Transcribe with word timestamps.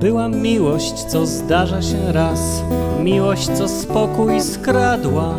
Była 0.00 0.28
miłość, 0.28 0.94
co 0.94 1.26
zdarza 1.26 1.82
się 1.82 2.12
raz, 2.12 2.62
miłość, 3.02 3.46
co 3.46 3.68
spokój 3.68 4.40
skradła. 4.40 5.34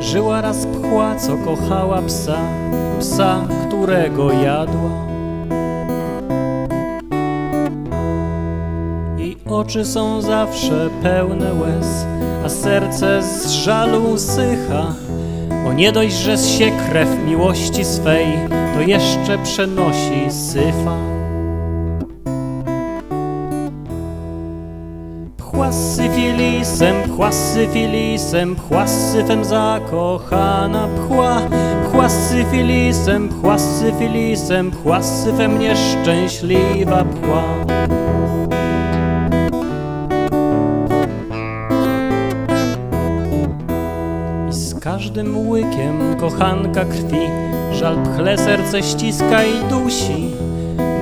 Żyła 0.00 0.40
raz 0.40 0.66
pchła, 0.66 1.16
co 1.16 1.36
kochała 1.36 2.02
psa, 2.02 2.38
psa, 3.00 3.48
którego 3.68 4.32
jadła. 4.32 4.90
Jej 9.18 9.36
oczy 9.50 9.84
są 9.84 10.20
zawsze 10.20 10.90
pełne 11.02 11.54
łez, 11.54 12.06
a 12.44 12.48
serce 12.48 13.22
z 13.22 13.50
żalu 13.50 14.10
usycha. 14.10 14.94
Bo 15.64 15.72
nie 15.72 15.92
dość, 15.92 16.14
że 16.14 16.38
się 16.38 16.72
krew 16.90 17.08
miłości 17.26 17.84
swej, 17.84 18.26
to 18.74 18.80
jeszcze 18.80 19.38
przenosi 19.38 20.30
syfa. 20.30 21.13
Pchła 25.54 25.72
z 25.72 25.96
syfilisem, 25.96 26.94
pchła 27.02 27.32
z 27.32 27.52
syfilisem, 27.52 28.56
pchła 28.56 28.86
syfem 28.86 29.44
zakochana 29.44 30.88
pchła. 30.88 31.40
Pchła 31.84 32.08
z 32.08 32.28
syfilisem, 32.28 33.28
pchła 33.28 33.58
z 33.58 33.80
syfilisem, 33.80 34.70
pchła 34.70 35.02
syfem 35.02 35.58
nieszczęśliwa 35.58 37.04
pchła. 37.04 37.42
I 44.50 44.52
z 44.52 44.80
każdym 44.80 45.48
łykiem 45.48 46.16
kochanka 46.20 46.84
krwi 46.84 47.30
Żal 47.72 47.96
pchle 48.02 48.38
serce 48.38 48.82
ściska 48.82 49.44
i 49.44 49.70
dusi 49.70 50.30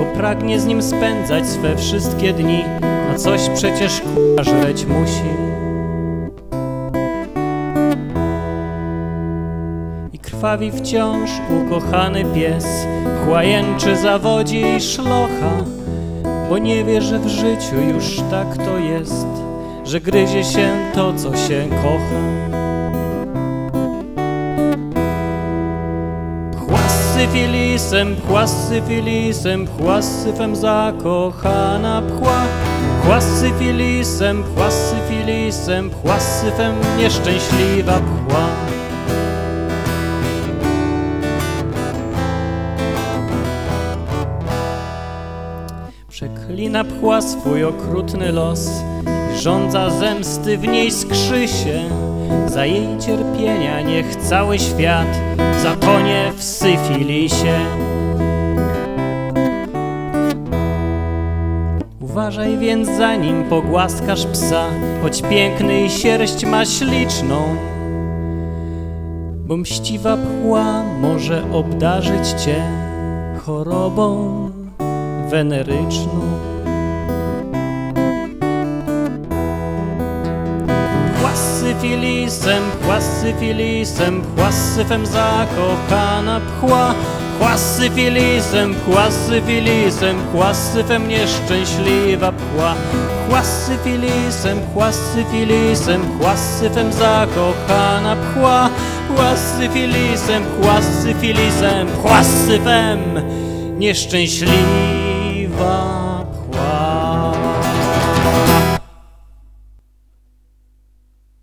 Bo 0.03 0.09
pragnie 0.09 0.61
z 0.61 0.67
nim 0.67 0.83
spędzać 0.83 1.47
swe 1.47 1.77
wszystkie 1.77 2.33
dni 2.33 2.65
A 3.13 3.15
coś 3.15 3.49
przecież 3.55 4.01
k***a 4.01 4.45
żreć 4.45 4.87
musi. 4.87 5.31
I 10.13 10.19
krwawi 10.19 10.73
wciąż 10.73 11.31
ukochany 11.65 12.25
pies 12.25 12.67
Chłajęczy 13.25 13.97
zawodzi 13.97 14.63
i 14.77 14.81
szlocha 14.81 15.53
Bo 16.49 16.59
nie 16.59 16.85
wie, 16.85 17.03
że 17.03 17.19
w 17.19 17.29
życiu 17.29 17.77
już 17.95 18.21
tak 18.31 18.57
to 18.57 18.79
jest 18.79 19.27
Że 19.85 20.01
gryzie 20.01 20.45
się 20.45 20.69
to, 20.95 21.13
co 21.13 21.37
się 21.37 21.69
kocha 21.83 22.23
syfilisem, 27.23 28.17
pchła 28.17 28.47
z 28.47 28.69
syfilisem, 28.69 29.67
pchła 29.67 30.03
z 30.03 30.23
syfem 30.23 30.57
zakochana 30.57 32.03
pchła. 32.03 32.43
Pchła 33.03 33.21
z 33.21 33.41
syfilisem, 33.41 34.43
pchła 34.43 34.71
z 34.71 34.91
syfilisem, 34.91 35.91
pchła 35.91 36.21
z 36.21 36.41
syfem 36.41 36.75
nieszczęśliwa 36.99 38.01
pchła. 38.01 38.47
Przeklina 46.09 46.85
pchła 46.85 47.21
swój 47.21 47.65
okrutny 47.65 48.33
los 48.33 48.69
żądza 49.37 49.91
zemsty 49.91 50.59
w 50.59 50.69
niej 50.69 50.91
skrzy 50.91 51.49
się. 51.49 51.81
Za 52.47 52.67
jej 52.67 52.99
cierpienia 52.99 53.81
niech 53.81 54.17
cały 54.17 54.59
świat 54.59 55.07
zatonie 55.63 56.33
w 56.37 56.43
syfilisie. 56.43 57.59
Uważaj 62.01 62.59
więc 62.59 62.89
zanim 62.89 63.45
pogłaskasz 63.45 64.27
psa, 64.27 64.65
choć 65.03 65.23
piękny 65.23 65.85
i 65.85 65.91
sierść 65.91 66.45
ma 66.45 66.65
śliczną. 66.65 67.57
Bo 69.47 69.57
mściwa 69.57 70.17
pchła 70.17 70.83
może 71.01 71.43
obdarzyć 71.53 72.29
cię 72.29 72.63
chorobą 73.45 74.51
weneryczną. 75.31 76.52
Syfilisem, 81.73 82.63
pchła 82.81 83.01
z 83.01 83.21
syfilisem, 83.21 84.23
pchła 84.23 84.53
z 84.53 84.75
syfem 84.75 85.07
zakochana 85.07 86.41
pchła. 86.41 86.95
Pchła 87.37 87.57
z 87.57 87.77
syfilisem, 87.77 88.75
nieszczęśliwa 91.09 92.33
pchła. 92.33 92.75
Pchła 93.27 93.43
z 93.43 93.67
syfilisem, 93.67 94.61
pchła 94.61 94.93
z 94.93 95.15
syfilisem, 95.15 96.03
pchła 96.03 96.37
z 96.37 96.61
syfem 96.61 96.93
zakochana 96.93 98.17
pchła. 98.17 98.71
Pchła 99.09 99.37
z 99.37 99.59
syfilisem, 99.59 100.45
pchła 100.45 100.81
z 100.81 101.03
syfilisem, 101.03 101.89
pchła 101.89 102.25
z 102.25 102.47
syfem 102.47 103.01
nieszczęśliwa 103.79 106.12